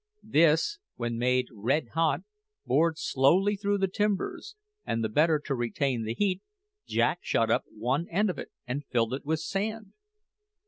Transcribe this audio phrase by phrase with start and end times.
[0.23, 2.21] This, when made red hot,
[2.65, 6.41] bored slowly through the timbers; and the better to retain the heat,
[6.87, 9.93] Jack shut up one end of it and filled it with sand.